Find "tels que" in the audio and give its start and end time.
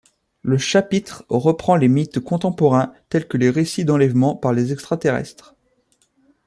3.09-3.37